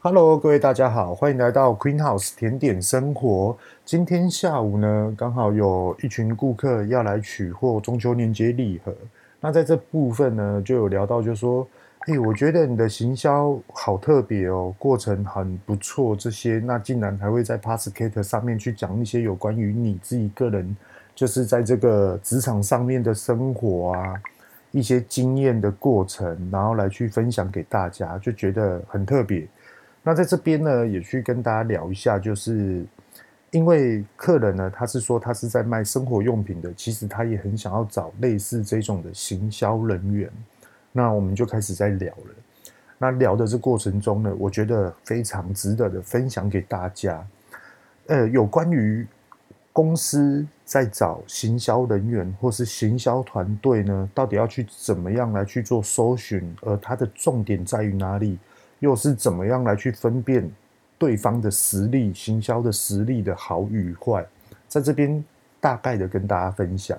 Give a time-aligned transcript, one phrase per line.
[0.00, 3.56] Hello，各位大家好，欢迎来到 Queen House 甜点生活。
[3.84, 8.94] 今天下午呢，刚好有一群顾客要来取货中秋年节礼盒。
[9.40, 11.66] 那在这部分呢，就有聊到，就说，
[12.00, 16.14] 哎，我觉得你的行销好特别哦，过程很不错。
[16.14, 20.76] 这些，那竟然还会在 Podcast 上面去讲一些有关于你自己个人，
[21.16, 24.14] 就是在这个职场上面的生活啊，
[24.70, 29.44] 一些经验的过程，然后来去分享给大家，就觉得很特别。
[30.08, 32.86] 那在这边呢，也去跟大家聊一下，就是
[33.50, 40.30] 因为客人呢，他是说他是在卖生活用品的，其实他也很想要找类似这种的行销人员。
[40.92, 42.34] 那我们就开始在聊了。
[42.98, 47.26] 那聊的这过程中呢，我觉得非常值得的分享给大家。
[48.06, 49.04] 呃，有关于
[49.72, 58.38] 公司在找行销人员或是行销团队呢，到底要去怎么样来去做搜寻，而它的重点在于哪里？
[58.80, 60.50] 又是怎么样来去分辨
[60.98, 64.24] 对方的实力、行销的实力的好与坏？
[64.68, 65.24] 在这边
[65.60, 66.98] 大概的跟大家分享。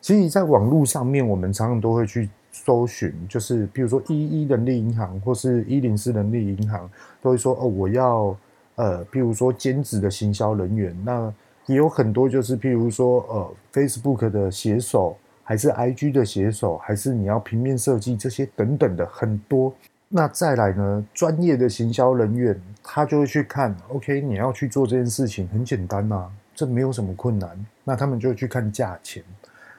[0.00, 8.36] 其实，在网络上面，我们常常都会去搜寻，就是比如说一一人力银行或是一零四人力银行，都会说哦，我要
[8.76, 10.96] 呃，譬如说兼职的行销人员。
[11.04, 11.32] 那
[11.66, 19.72] 也有很多就是譬如说呃，Facebook 的写手，还是 IG 的写手，还是你要平面设计这些等等的很多。
[20.12, 21.06] 那再来呢？
[21.14, 27.48] 专业的行销人员，他就会去看，OK，你要去做这件事情很简单呐、啊，这没有什么困难。
[27.84, 29.22] 那他们就去看价钱。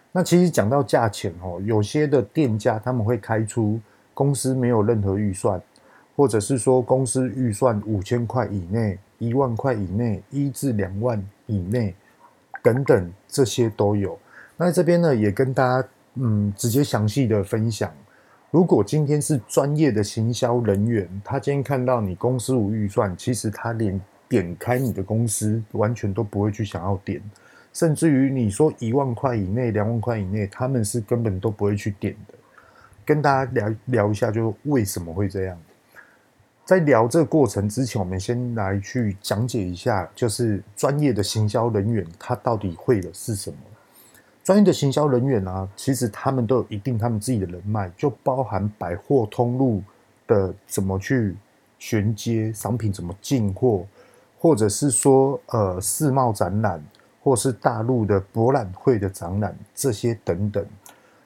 [0.10, 3.78] 那其实讲到价钱哦，有些的店家他们会开出
[4.14, 5.62] 公司没有任何预算，
[6.16, 11.94] 或者是说公司预算五千块以内、一万块以内、一至两万以内
[12.64, 14.18] 等等，这些都有。
[14.56, 17.92] 那这边呢，也跟大家嗯直接详细的分享。
[18.52, 27.22] 如果今天是专业的行销人员，他今天看到你公司无预算，其实他连点开你的公司完全都不会去想要点，
[27.72, 32.34] 甚至于你说一万块以内、两万块以内，他们是根本都不会去点的。
[33.06, 35.58] 跟大家聊聊一下，就为什么会这样？
[36.66, 43.58] 在聊这个过程之前，我们先来去讲解一下，就是专业的行销人员他到底会的是什么。
[44.44, 49.84] 专业的行销人员啊，其实他们都有一定他们自己的人脉，就包含百货通路
[50.26, 51.36] 的怎么去
[51.78, 53.86] 衔接商品，怎么进货，
[54.40, 56.84] 或者是说呃世贸展览，
[57.24, 60.66] 或是大陆的博览会的展览这些等等，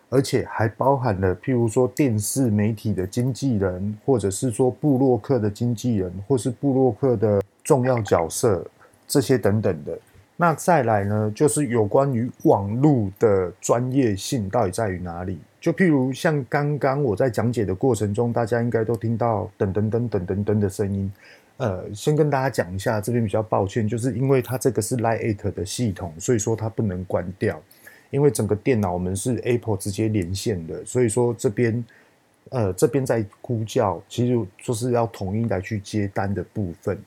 [0.09, 8.65] 而且还包含了譬如说电视媒体的经纪人，或者是说部落客的经纪人，或是部落客的重要角色
[9.07, 9.97] 这些等等的。
[10.37, 15.39] 那再来呢，就是有关于网络的专业性到底在于哪里？
[15.61, 21.11] 就譬如像刚刚我在讲解的过程中，大家应该都听到噔噔噔噔噔噔的声音。
[21.57, 27.61] 呃，先跟大家讲一下，这边比较抱歉，就是因为它这个是 Line8 的系统，所以说它不能关掉。
[28.11, 31.83] 因为整个电脑我们是 Apple 直接连线的，所以说这边
[32.49, 36.99] 呃这边在呼叫，其实就是要统一来去接单的部分。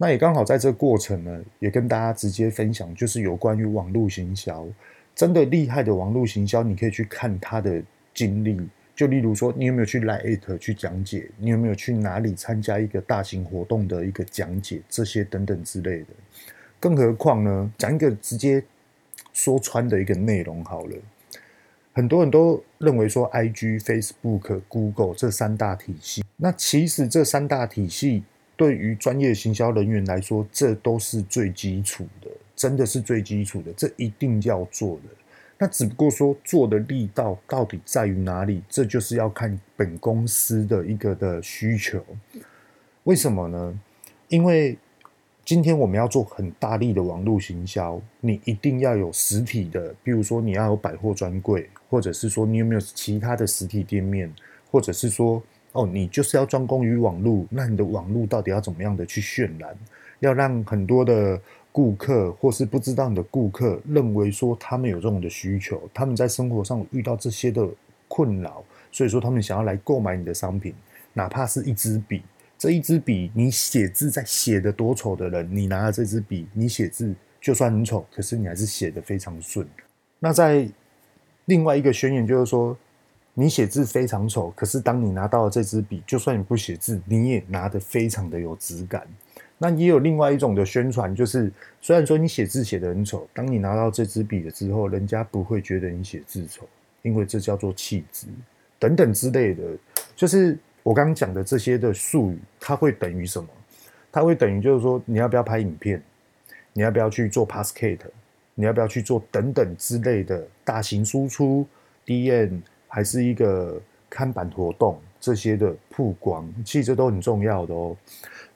[0.00, 4.64] 那也刚好在这个过程呢，也跟大家直接分享，就是有关于网络行销，
[5.12, 7.82] 真的厉害的网络行销，你可以去看他的
[8.14, 8.56] 经历。
[8.94, 11.28] 就例如说，你有没有去 Line8 去讲解？
[11.36, 14.80] 你有没有去哪里参加一个大型活动的一个讲解？
[14.88, 16.06] 这些等等之类的。
[16.78, 18.62] 更何况呢，讲一个直接
[19.32, 20.96] 说穿的一个内容好了。
[21.92, 28.22] 很多人都认为说，IG、Facebook、Google 这三大体系，那其实这三大体系。
[28.58, 35.02] 对于专业行销人员来说，这都是最基础的，真的是最基础的，这一定要做的。
[35.56, 42.04] 那只不过说做的力道到底在于哪里，这就是要看本公司的一个的需求。
[43.04, 43.80] 为什么呢？
[44.26, 44.76] 因为
[45.44, 54.34] 今天我们要做很大力的网络行销，你一定要有实体的，比如说你要有百货专柜，或者是说你有没有其他的实体店面，
[54.68, 55.40] 或者是说。
[55.72, 59.76] 哦，你就是要专攻于网络，那你的网络到底要怎么样的去渲染？
[60.20, 61.40] 要让很多的
[61.70, 67.68] 顾客或是不知道你的顾客认为说他们有这种的需求，他们在生活上遇到这些的
[68.08, 70.74] 困扰，所以说他们想要来购买你的商品，
[71.12, 72.22] 哪怕是一支笔，
[72.58, 79.64] 这一支笔你写字在写的多丑的人，你拿了这支笔，你写字就算很丑，可是你还是写得非常顺。
[80.18, 80.68] 那在
[81.44, 82.76] 另外一个宣言就是说。
[83.40, 89.06] 你写字非常丑，可是当你拿到了这支笔，就算你不写字，你也拿得非常的有质感。
[89.58, 91.48] 那也有另外一种的宣传，就是
[91.80, 96.68] 虽然说你写字写得很丑，当你拿到这支笔了之后，人家不会觉得你写字丑，
[97.02, 98.26] 因为这叫做气质
[98.76, 99.62] 等等之类的。
[100.16, 103.48] 就是我刚刚讲的这些的术语，它会等于什么？
[104.10, 106.02] 它会等于就是说，你要不要拍影片？
[106.72, 107.98] 你要不要去做 Podcast？
[108.56, 111.64] 你要不要去做等等之类的大型输出
[112.04, 112.62] DN？
[112.88, 113.80] 还是一个
[114.10, 116.48] 看板活动这些的曝光？
[116.64, 117.96] 其实都很重要的哦。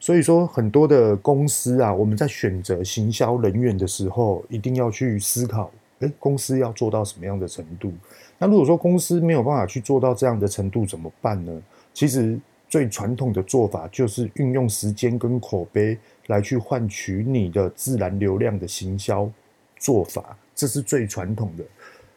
[0.01, 5.71] 所以说，很多的公司啊，我们在选择行销人员的时候，一定要去思考：
[6.01, 7.93] 诶，公司要做到什么样的程度？
[8.39, 11.63] 那如果说公司没有办法去做到这样的程度，怎么办呢？
[11.95, 12.37] 其实
[12.69, 15.97] 最传统的做法就是运用时间跟口碑
[16.27, 19.31] 来去换取你的自然流量的行销
[19.79, 21.63] 做法，这是最传统的，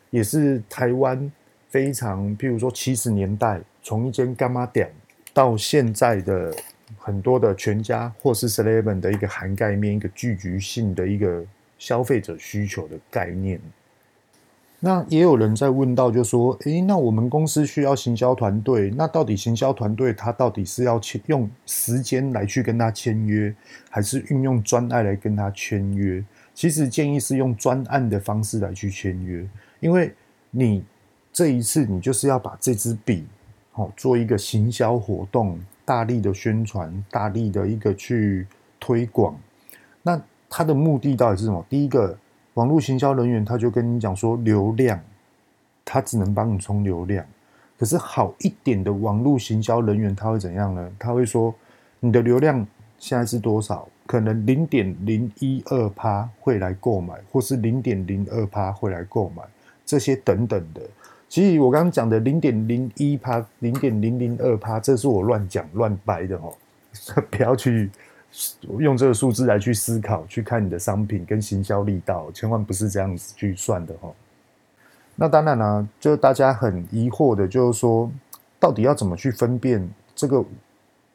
[0.10, 1.32] 也是台湾
[1.76, 4.90] 非常，譬如说七十年代从一间干妈店
[5.34, 6.56] 到现在的。
[7.00, 11.44] 很多的全家或是 Seven 的一个涵盖面，一个聚集性的一个
[11.80, 13.60] 消费者需求的概念。
[14.80, 23.54] 那也有人在问到，就说：“诶，那我们公司需要行销团队，那到底行销团队他到底是要签用时间来去跟他签约，
[23.90, 26.24] 还是运用专案来跟他签约？”
[26.54, 29.44] 其实建议是用专案的方式来去签约，
[29.80, 30.14] 因为
[30.52, 30.84] 你
[31.36, 33.26] 这一次你就是要把这支笔，
[33.74, 35.60] 好做一个行销活动。
[35.84, 38.48] 大力的宣传，大力的一个去
[38.80, 39.38] 推广，
[40.02, 41.64] 那他的目的到底是什么？
[41.70, 42.18] 第一个，
[42.54, 44.98] 网络行销人员他就跟你讲说，流量，
[45.84, 47.26] 他只能帮你充流量。
[47.78, 50.90] 可是好一点的网络行销人员他会怎样呢？
[50.98, 51.54] 他会说，
[52.00, 52.66] 你的流量
[52.98, 53.86] 现在是多少？
[54.08, 59.44] 可能零点零一二趴会来购买，或是零点零二趴会来购买，
[59.86, 60.82] 这些等等的。
[61.28, 66.54] 其实我刚刚讲的零点零一趴、零点零零二趴，这是我乱讲乱掰的哦，
[67.30, 67.90] 不要去
[68.80, 74.14] 用这个数字来去思考，去看你的商品跟行销力道，千万不是这样子去算的哦。
[75.16, 78.12] 那当然呢，就大家很疑惑的，就是说，
[78.60, 80.44] 到底要怎么去分辨这个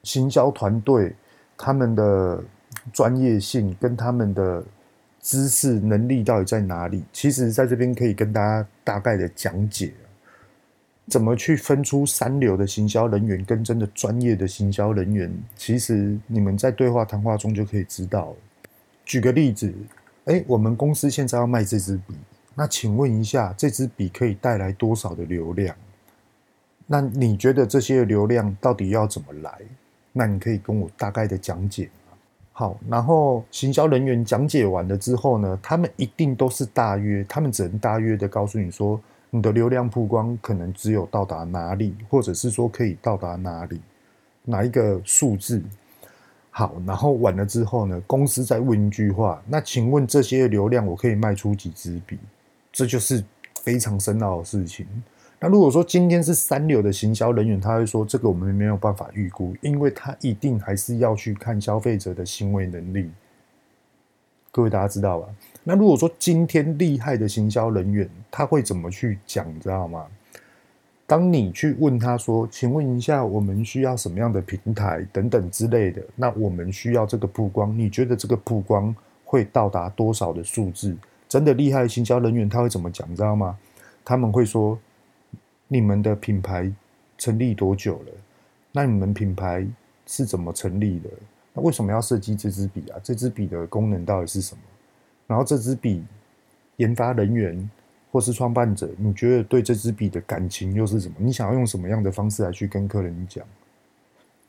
[0.03, 1.13] 行销团队
[1.57, 2.43] 他们的
[2.91, 4.63] 专业性跟他们的
[5.21, 7.03] 知识能力到底在哪里？
[7.13, 9.93] 其实，在这边可以跟大家大概的讲解。
[11.07, 15.31] 怎么去分出三流的行销人员跟真的专业的行销人员？
[15.55, 18.33] 其实你们在对话谈话中就可以知道。
[19.03, 19.73] 举个例子，
[20.25, 22.13] 诶，我们公司现在要卖这支笔，
[22.55, 25.75] 那请问一下，这支笔可以带来多少的流量？
[26.87, 29.53] 那你觉得这些流量到底要怎么来？
[30.13, 31.89] 那你可以跟我大概的讲解。
[32.61, 39.01] 好，然后行销人员讲解完了之后呢，他们一定都是大约，他们只能大约的告诉你说。
[39.31, 43.81] 你的流量曝光可能只有到达哪里，或者是说可以到达哪里，
[44.43, 45.59] 哪一个数字？
[46.51, 52.19] 好，然后完了之后呢，公司再问一句话，那请问这些流量我可以卖出几支笔？
[52.71, 53.23] 这就是
[53.63, 54.85] 非常深奥的事情。
[55.43, 63.09] 那如果说今天是三流的行销人员，他会说这个我们没有办法预估，因为他一定还是要去看消费者的行为能力。
[64.51, 65.27] 各位大家知道吧？
[65.63, 70.05] 那如果说今天厉害的行销人员，他会怎么去讲，知道吗？
[71.07, 76.03] 当你去问他说：“请问一下，我们需要什么样的平台等等之类的？
[76.15, 78.95] 那我们需要这个曝光，你觉得这个曝光
[79.25, 80.95] 会到达多少的数字？”
[81.27, 83.57] 真的厉害的行销人员他会怎么讲，知道吗？
[84.05, 84.77] 他们会说
[85.73, 86.69] ：“你们的品牌
[87.17, 88.11] 成立多久了？
[88.73, 89.65] 那你们品牌
[90.05, 91.09] 是怎么成立的？
[91.53, 92.99] 那为什么要设计这支笔啊？
[93.01, 94.61] 这支笔的功能到底是什么？”
[95.27, 96.03] 然后这支笔
[96.75, 97.69] 研发人员
[98.11, 101.15] 或是创办者，你觉得对这支笔的感情又是什么？
[101.19, 103.45] 你想要用什么样的方式来去跟客人讲？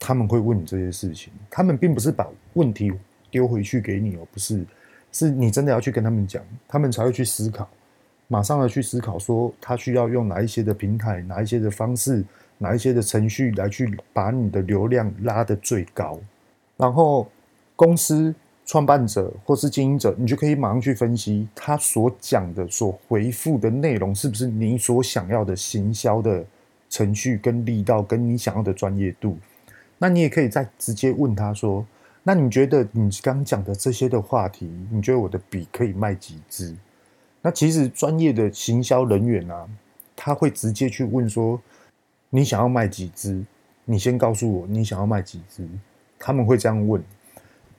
[0.00, 2.92] 他们会问你这些事情，他们并不是把问题
[3.30, 4.66] 丢回去给你哦，不是，
[5.12, 7.70] 是你真的要去跟他们讲，他们才会去思考，
[8.32, 12.24] 马上的去思考说他需要用哪一些的平台，哪一些的方式，
[12.56, 16.18] 哪一些的程序来去把你的流量拉得最高，
[16.78, 17.28] 然后
[17.76, 18.34] 公司。
[18.64, 26.42] 创办者或是经营者，你就可以马上去分析他所讲的、所回复的内容是不是你所想要的行销的
[26.88, 29.36] 程序跟力道，跟你想要的专业度。
[29.98, 31.84] 那你也可以再直接问他说
[32.22, 36.74] ：“那你觉得你刚讲的这些的话题，你觉得我的笔可以卖几支？”
[37.42, 39.68] 那其实专业的行销人员啊，
[40.16, 41.60] 他会直接去问说
[42.30, 43.44] ：“你想要卖几支？
[43.84, 45.68] 你先告诉我你想要卖几支。”
[46.18, 47.02] 他们会这样问。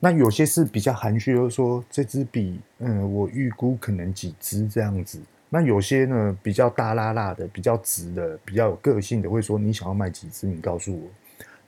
[0.00, 5.18] 那有些是比较含蓄，就说这支笔，嗯，我预估可能几支这样子。
[5.48, 11.08] 那有些呢比较大拉拉的，比较直的，比较有个性的，会说你想要卖几支，你告诉我。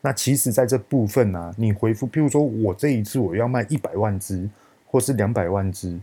[0.03, 4.47] 那其实在这部分呢、你回复，譬如说我这一次我要卖一百万支，
[4.87, 5.99] 或是两百万支，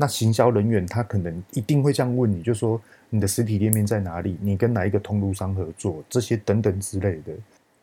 [0.00, 2.80] 那行销人员他可能一定会这样问你，就说
[3.10, 4.38] 你的实体店面在哪里？
[4.40, 6.02] 你跟哪一个通路商合作？
[6.08, 7.34] 这些等等之类的。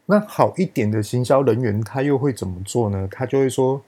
[0.03, 3.07] 那好一点的行销人员，他又会怎么做呢？
[3.11, 3.79] 他就会说：“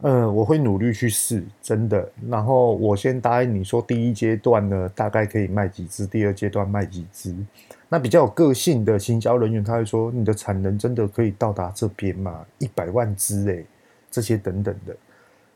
[0.00, 2.10] 呃，我会努力去试，真的。
[2.26, 7.36] 然后我先答应你说，第一阶段呢，大概可以卖几只；第二阶段卖几只。
[7.90, 12.46] 那比较有个性的行销人员，他会说：你的产能真的可以到达这边吗？
[12.56, 13.66] 一百万只诶，
[14.10, 14.96] 这些等等的。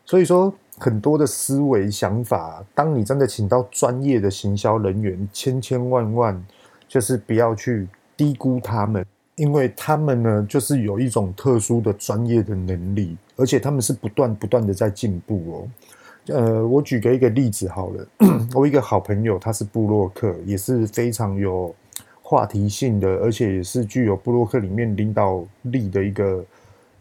[0.07, 6.45] 所以说，很多的思维想法，当你真的请到专业的行销人员，千千万万
[6.87, 7.85] 就是不要去
[8.15, 16.33] 低估他们。”因为他们呢，就是有一种特殊的专业的能力，而且他们是不断不断的在进步哦。
[16.33, 18.07] 呃，我举个一个例子好了，
[18.55, 21.75] 我一个好朋友，他是部落客，也是非常有
[22.21, 26.45] 话题性的，而且也是具有部落客里面领导力的一个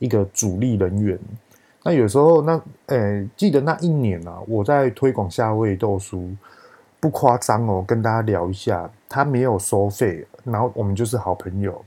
[0.01, 1.17] 一个主力人员。
[1.87, 6.35] 那有时候，那呃，记得那一年啊，我在推广夏威豆酥，
[6.99, 11.81] 不夸张哦，跟大家聊一下，他没有收费，然后我们就是好朋友。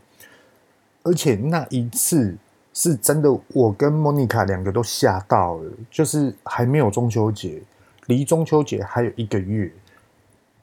[1.03, 2.33] 而且那一次
[2.73, 5.69] 是真的，我跟莫妮卡两个都吓到了。
[5.91, 7.61] 就是还没有中秋节，
[8.05, 9.69] 离中秋节还有一个月，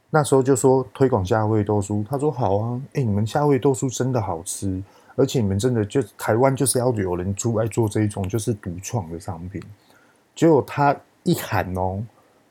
[0.08, 4.82] 那时候就说推广夏威豆酥，他说好啊，哎、你们夏威豆酥真的好吃，
[5.16, 9.60] 而且你们真的就台湾就是要有人出来做这一种就是独创的商品。
[10.34, 12.00] 结果他一喊哦，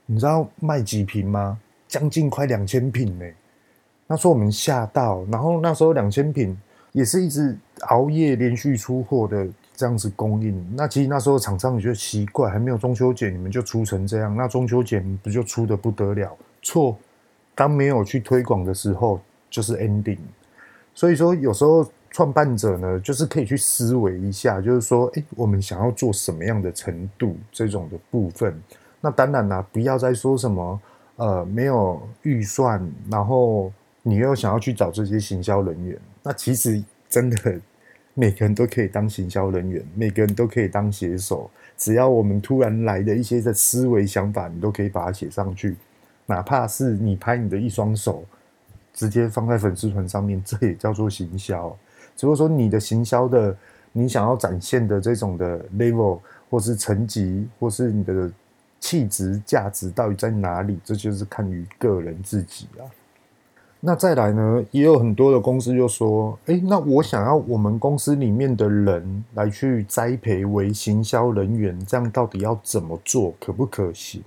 [0.05, 1.57] 你知道卖几瓶吗？
[1.87, 3.25] 将近快两千瓶呢。
[4.07, 6.57] 那时候我们吓到，然后那时候两千瓶。
[6.91, 7.53] 也是一直
[7.89, 9.45] 熬夜连续出货的
[9.75, 16.33] 这样子供应，那其实那时候厂商也觉得奇怪，还没有中秋节你们就出成这样，那中秋节不就出得不得了？
[16.61, 16.97] 错，
[17.53, 19.19] 当没有去推广的时候
[19.49, 20.19] 就是 ending。
[20.93, 28.57] 所以说有时候创办者呢，就是可以去思维一下，就是说，诶，我们想要做什么样的程度这种的部分。
[29.01, 30.81] 那当然啦，不要再说什么
[31.17, 32.81] 呃没有预算，
[33.11, 33.69] 然后
[34.01, 35.99] 你又想要去找这些行销人员。
[36.23, 37.59] 那其实真的，
[38.13, 41.51] 每个人都可以当行销人员，每个人都可以当写手。
[41.75, 45.75] 只要我们突然来的一些的思维想法，你都可以把它写上去。
[46.27, 48.23] 哪怕是你拍你的一双手，
[48.93, 51.77] 直接放在粉丝团上面，这也叫做行销。
[52.15, 53.55] 只不过说你的行销的，
[53.91, 56.19] 你想要展现的这种的 level，
[56.49, 58.31] 或是层级，或是你的
[58.79, 62.83] 气质价值到底在哪里，这就是看于个人自己啊。
[63.81, 74.23] 那再来呢，也有很多的公司就说：“诶，那我想要我们公司里面的人来去栽培为行销人员，这样到底要怎么做，可不可行？”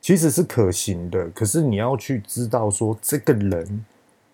[0.00, 3.84] 其实是可行的，可是你要去知道说这个人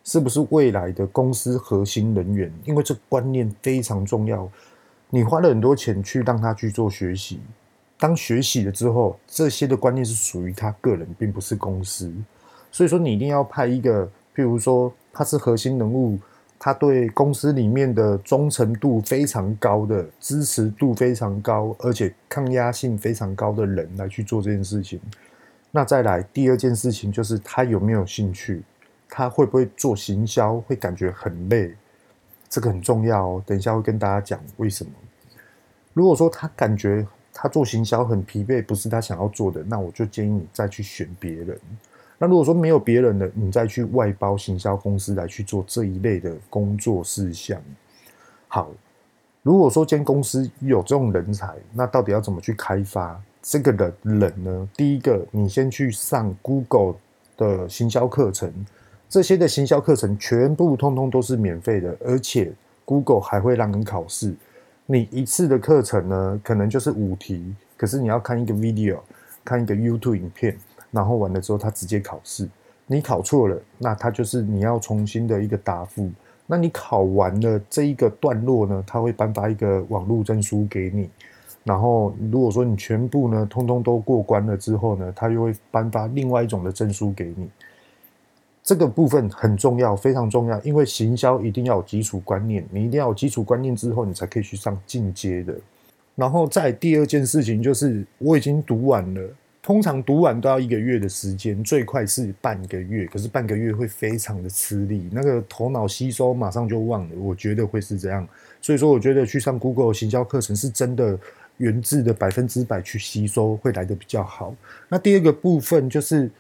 [0.09, 4.51] 是不是未来的公司核心人员，因为这观念非常重要。
[5.11, 7.39] 你花了很多钱去让他去做学习，
[7.99, 12.11] 当学习了之后，这些的观念是属于他个人，并不是公司。
[12.73, 14.11] 所以说，你一定要派一个。
[14.35, 16.19] 譬如说，他是核心人物，
[16.59, 24.99] 他对公司里面的忠诚度非常高的，支持度非常高，而且抗压性非常高的人来去做这件事情。
[25.71, 28.63] 那再来第二件事情就是他有没有兴趣，
[29.09, 31.75] 他会不会做行销，会感觉很累，
[32.49, 33.43] 这个很重要哦。
[33.47, 34.91] 等一下会跟大家讲为什么。
[35.95, 41.59] 如果说他感觉他做行销很疲惫，不是他想要做的，那我就建议你再去选别人。
[42.19, 47.61] 那如果说没有别人的，你再去外包行销公司来去做这一类的工作事项。
[48.49, 48.71] 好，
[49.43, 54.69] 如果说间公司有这种人才，那到底要怎么去开发这个的人呢？
[54.77, 56.97] 第一个，你先去上 Google
[57.37, 58.53] 的行销课程，
[59.09, 62.53] 这些的行销课程全部通通都是免费的，而且
[62.85, 64.35] Google 还会让你考试。
[64.85, 68.99] 你一次的课程呢，可能就是五题，可是你要看一个 video，
[69.43, 70.57] 看一个 YouTube 影片。
[70.91, 72.49] 然后完了之后，他直接考试，
[72.87, 76.11] 你考错了，那他就是你要重新的一个答复。
[76.47, 81.09] 那你考完了这一个段落呢，他会颁发一个网络证书给你。
[81.65, 87.49] 然后如果说你全部呢，通通都过关了之后呢，他又会颁发另外一种的证书给你。
[88.69, 95.55] 这个部分很重要，非常重要，因为行销一定要有基础观念，你一定要有基础观念之后，你才可以去上进阶的。
[96.15, 99.31] 然后再第二件事情就是，我已经读完了。
[99.63, 103.07] 通常读完都要一个月的时间，最快是半个月。
[103.07, 107.17] 可是半个月会非常的吃力，那个头脑吸收马上就忘了。
[107.17, 108.29] 我觉得会是这样，
[108.61, 111.19] 所以说我觉得去上 Google 行销课程是真的
[111.57, 114.55] 源自的百分之百去吸收会来的比较好。
[114.91, 116.31] 那第二个部分就是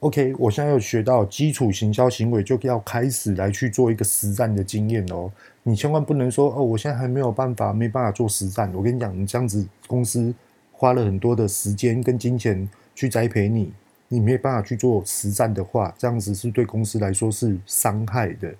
[0.00, 5.30] ，OK，我现在要学到基础行销行为，就要开始来去做一个实战的经验哦。
[5.62, 8.72] 你千万不能说哦，我现在还没有办法，没办法做实战。
[8.74, 10.34] 我跟你讲，你这样子公司。
[10.78, 13.72] 花了很多的时间跟金钱去栽培你，
[14.08, 18.54] 你没办法去做实战的话，这样子是对公司来说是伤害的。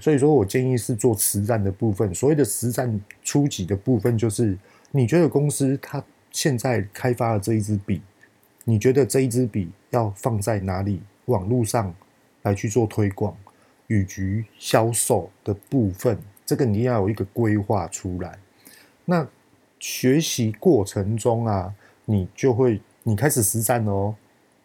[0.00, 2.14] 所以说我建议是做实战的部分。
[2.14, 4.56] 所谓的实战初级的部分，就是
[4.92, 8.00] 你觉得公司它现在开发的这一支笔，
[8.64, 11.00] 你觉得这一支笔要放在哪里？
[11.26, 11.94] 网络上
[12.42, 13.36] 来去做推广，
[13.86, 18.38] 以及销售的部分，这个你要有一个规划出来。
[19.04, 19.28] 那
[19.78, 21.74] 学习过程中啊，
[22.06, 24.14] 你就会你开始实战哦。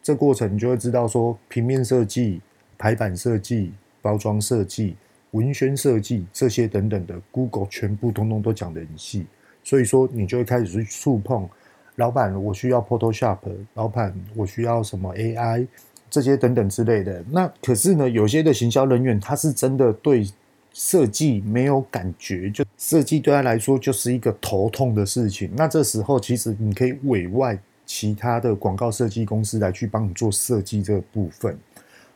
[0.02, 2.40] 这过程你就会知道说，平面设计、
[2.78, 4.96] 排版设计、包装设计、
[5.32, 9.26] 文宣设计这些等等的，Google 全部通通都讲得很细。
[9.62, 11.48] 所以说，你就会开始去触碰。
[11.96, 13.38] 老板，我需要 Photoshop。
[13.74, 15.66] 老板，我需要什么 AI
[16.10, 17.24] 这些等等之类的。
[17.30, 20.26] 那可是呢，有些的行销人员他是真的对
[20.72, 25.50] 设计没有感觉，就设计对他来说就是一个头痛的事情。
[25.56, 27.58] 那这时候其实你可以委外。
[27.86, 31.54] 其他的广告设计公司来去帮你做设计这个部分，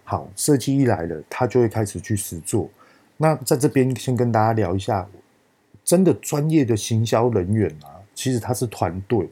[0.02, 2.70] 好，设计一来了，他就会开始去实做。
[3.18, 5.06] 那在这边先跟大家聊一下，
[5.84, 9.28] 真的专业的行销人员啊，其实他是团队。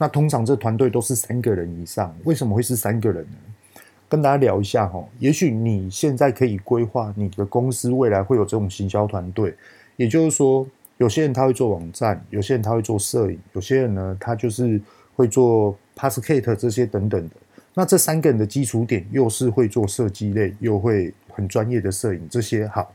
[0.00, 3.82] 那通常这团队都是三个人以上，为什么会是三个人呢？
[4.08, 9.54] 跟大家聊一下哈，也许你现在可以规划你的公司未来会有这种行销团队，
[9.96, 10.66] 也就是说，
[10.96, 14.80] 有些人他会做网站，有些人他会做摄影，有些人呢，他就是。
[15.16, 17.34] 会做 Passcat 这些等等的，
[17.74, 22.90] 那这三个人的基础点又是会做设计类，又会很专业的摄影，这些好，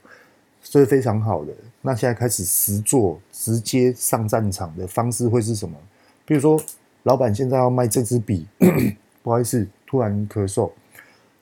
[0.63, 1.53] 这是非常好的。
[1.83, 5.77] 那现在开始实做，直接上战场的方式会是什么？
[6.25, 6.59] 比如说，
[7.05, 8.45] 老板现在要卖这支笔，
[9.24, 10.71] 不好意思，突然咳嗽。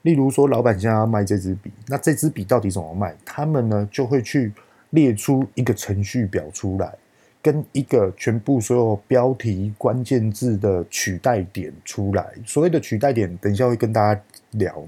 [0.04, 3.16] 例如说，老板现在要卖这支笔，那这支笔到底怎么卖？
[3.26, 4.54] 他们呢就会去
[4.92, 6.94] 列出一个程序表出来。
[7.42, 14.82] 跟一个全部所有标题关键字的取代点出来，所谓的取代点，等一下会跟大家聊。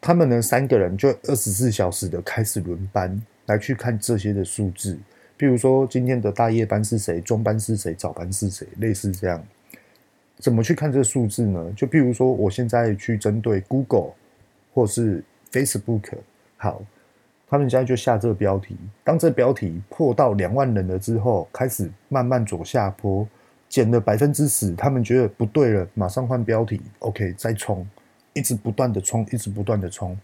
[0.00, 4.98] 他们呢三个人就二十四小时的开始轮班来去看这些的数字，
[5.36, 9.42] 比如说今天的大夜班是谁，中班是谁，早班是谁，类似这样。
[10.38, 11.72] 怎么去看这个数字呢？
[11.76, 14.12] 就比如说我现在去针对 Google
[14.72, 16.12] 或是 Facebook，
[16.56, 16.82] 好。
[17.48, 23.24] 他们现在就下这个标题，当这标题破到两万人了之后，开始慢慢左下坡，
[23.68, 27.86] 减了百分之十，他们觉得不对了，马上换标题，OK，再冲，
[28.32, 30.18] 一直不断的冲，一直不断的冲，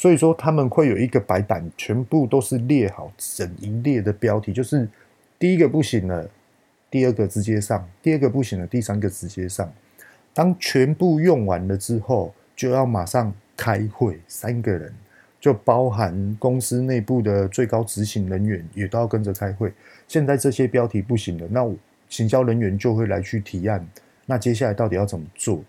[0.00, 4.88] 所以说他们会有一个白板，全部都是列好整一列的标题，就是
[5.38, 6.26] 第一个不行了，
[6.90, 9.70] 第二个直接上，第二个不行了，第三个直接上，
[10.32, 14.90] 当全部用完了之后，就要马上开会，三个人。
[15.38, 19.70] 就包含公司内部的最高执行人员也都要跟着开会。
[20.08, 21.70] 现在这些标题不行了，那
[22.08, 23.86] 行销人员就会来去提案。
[24.24, 25.62] 那接下来到底要怎么做？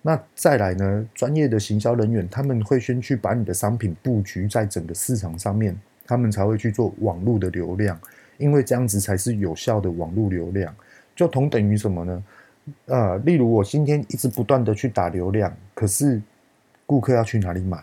[0.00, 1.08] 那再来呢？
[1.14, 8.00] 专业的行销人员他们会先去把你的商品布局在整个市场上面，他们才会去做网络的流量，
[8.38, 10.74] 因为这样子才是有效的网络流量。
[11.16, 12.24] 就同等于什么呢？
[12.86, 16.22] 呃，例如我今天一直不断的去打流量，可是
[16.86, 17.82] 顾客要去哪里买？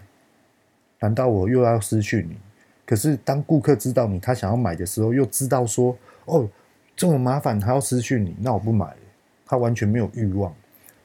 [1.02, 2.38] 难道我又要失去你？
[2.86, 6.48] 可是当顾客知道你他想要买的时候，又知道说哦，
[6.96, 8.98] 这么麻烦，他要失去你，那我不买了。
[9.46, 10.54] 他完全没有欲望。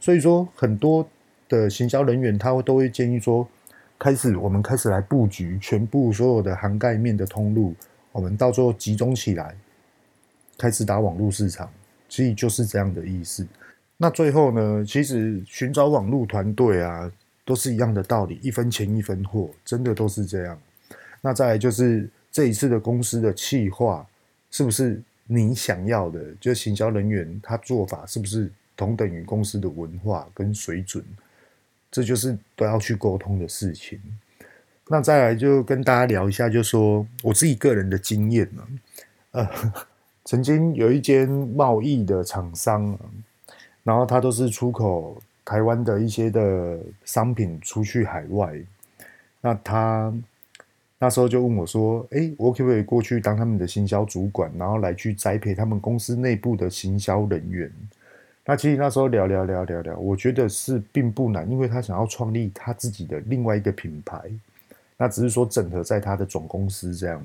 [0.01, 1.09] 所以说，很多
[1.49, 3.47] 的行销人员他会都会建议说，
[3.99, 7.75] 开始我们开始来布局全部所有的涵盖面的通路，
[8.11, 9.55] 我们到最后集中起来，
[10.59, 11.71] 开始打网络市场。
[12.09, 13.47] 其实就是这样的意思。
[13.97, 17.13] 那最后呢，其实寻找网络团队啊。
[17.43, 20.57] 都是一样的道理，一分钱一分货，真的都是这样。
[21.21, 24.07] 那再来就是这一次的公司的企划，
[24.53, 26.21] 是不是你想要的？
[26.39, 31.05] 就行销人员他做法是不是同等于公司的文化跟水准？
[31.91, 34.01] 这就是都要去沟通的事情。
[34.89, 38.69] 那再来就跟大家聊一下，就说我自己个人的经验呢，
[39.33, 39.49] 呃，
[40.25, 42.99] 曾经有一间贸易的厂商，
[43.83, 45.21] 然后他都是出口。
[45.43, 48.55] 台湾的一些的商品出去海外，
[49.41, 50.15] 那他
[50.97, 57.69] 那时候就问我说：“诶，我可不可以过去当他们的行销主管，然后来去栽培他们公司内部的行销人员？”
[58.45, 64.21] 那其实那时候聊聊聊聊聊，我觉得是并不难，因为他想要创立他自己的另外一个品牌，
[64.97, 67.25] 那只是说整合在他的总公司这样。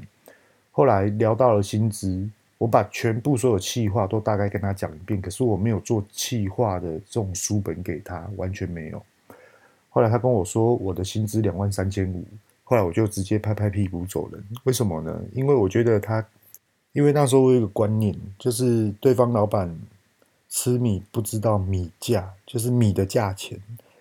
[0.72, 2.30] 后来聊到了薪资。
[2.58, 9.06] 我把全部所有企划都大概跟他讲一遍，可是我没有做企划的这种书本给他，完全没有。
[9.90, 12.24] 后来他跟我说我的薪资两万三千五，
[12.64, 14.42] 后来我就直接拍拍屁股走人。
[14.64, 15.22] 为什么呢？
[15.34, 16.26] 因为我觉得他，
[16.94, 19.70] 因为那时候我有一个观念，就是对方老板
[20.58, 23.60] 吃米不知道米价，就是米的价钱。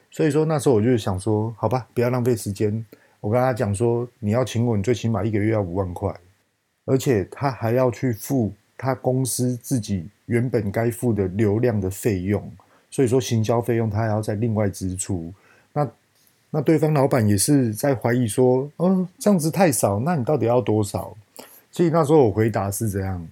[0.08, 2.86] 所以说那时候我就想说，好吧，不要浪费时间，
[3.20, 6.14] 我跟他讲说，你要请我，你最起码一个月要五万块，
[6.84, 12.48] 而且他还要去付他公司自己原本该付的流量的费用，
[12.88, 15.34] 所以说行销费用他还要再另外支出。
[15.72, 15.90] 那
[16.50, 21.16] 那对方老板也是在怀疑说，嗯，这样子太少，那你到底要多少？
[21.72, 23.26] 所以那时候我回答是这样。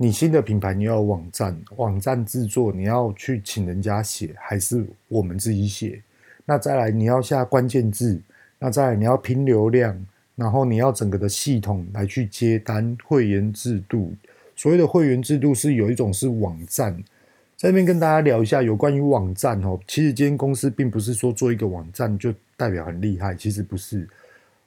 [0.00, 6.00] 你新的品牌，你要有网站，网站制作你要去请人家写，还是我们自己写？
[6.44, 8.20] 那再来你要下关键字，
[8.60, 10.06] 那再来你要拼流量，
[10.36, 14.14] 然后你要整个的系统来去接单，会员制度。
[14.54, 16.96] 所谓的会员制度是有一种是网站，
[17.56, 19.80] 在这边跟大家聊一下有关于网站哦。
[19.88, 24.08] 其实今天公司并不是说做一个网站就代表很厉害，其实不是。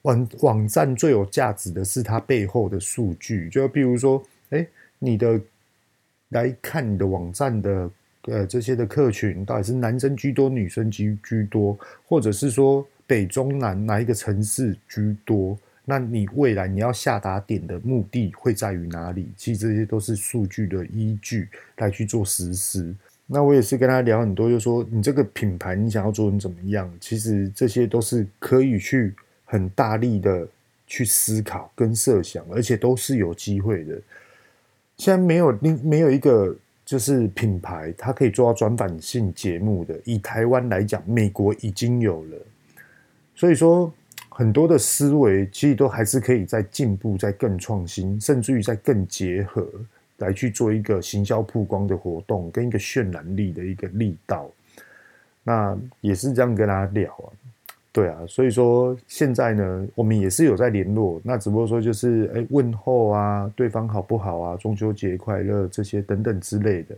[0.01, 4.67] 网网站最有价值的是它背后的数据，就比如说，哎。
[5.03, 5.41] 你的
[6.29, 7.91] 来看你的网站的
[8.25, 15.57] 呃这些的客群到底是男生居多，女生居居多，或者是说北中南哪一个城市居多？
[15.83, 19.27] 那你未来你要下达点的目的会在于哪里？
[19.35, 22.95] 其实这些都是数据的依据来去做实施。
[23.25, 26.89] 那我也是跟他聊很多，就说你这个品牌你想要做成怎么样？
[26.99, 30.47] 其实这些都是可以去很大力的
[30.85, 33.99] 去思考跟设想，而且都是有机会的。
[35.01, 39.99] 现在没有另没有一个就是品牌，它可以做到转版性节目的。
[40.05, 42.37] 以台湾来讲，美国已经有了，
[43.33, 43.91] 所以说
[44.29, 49.67] 很多的思维其实都还是可以再进步、再更创新，甚至于再更结合
[50.17, 54.47] 来去做一个行销曝光的活动，跟一个渲染力的一个力道。
[55.43, 57.33] 那也是这样跟大家聊啊。
[57.93, 66.95] 对啊，所以说现在呢，我们也是有在联络，那只不过说就是哎问候啊，对方好不好啊，中秋节快乐这些等等之类的。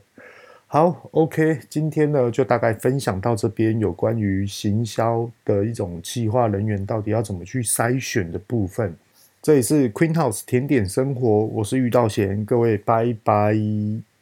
[0.68, 8.96] 好，OK，今天呢就大概分享到这边，有关于行销的一种企划人员到底要怎么去筛选的部分。
[9.42, 14.12] 这里是 Queen House 甜点生活，我是玉道贤，各位拜拜。